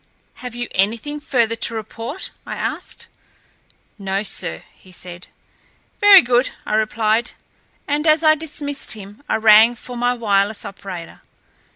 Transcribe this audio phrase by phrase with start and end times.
[0.41, 3.05] "Have you anything further to report?" I asked.
[3.99, 5.27] "No, sir," he said.
[5.99, 7.33] "Very good," I replied;
[7.87, 11.21] and, as I dismissed him, I rang for my wireless operator.